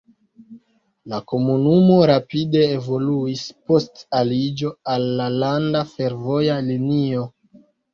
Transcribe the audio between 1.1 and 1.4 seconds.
La